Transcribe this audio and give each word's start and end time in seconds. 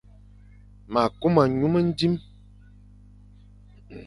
Ma 0.93 1.01
a 1.07 1.13
kuma 1.19 1.43
nyu 1.57 1.67
mendi, 1.73 2.07